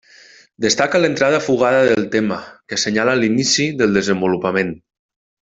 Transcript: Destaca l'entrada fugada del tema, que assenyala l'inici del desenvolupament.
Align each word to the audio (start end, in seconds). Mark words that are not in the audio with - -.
Destaca 0.65 1.01
l'entrada 1.01 1.41
fugada 1.47 1.83
del 1.89 2.07
tema, 2.15 2.39
que 2.71 2.79
assenyala 2.81 3.15
l'inici 3.21 3.69
del 3.83 3.95
desenvolupament. 4.01 4.75